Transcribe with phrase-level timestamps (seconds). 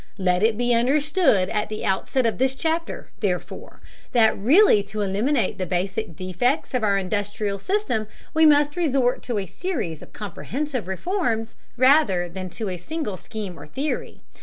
[0.17, 3.81] Let it be understood at the outset of this chapter, therefore,
[4.13, 9.37] that really to eliminate the basic defects of our industrial system we must resort to
[9.37, 14.23] a series of comprehensive reforms rather than to a single scheme or theory.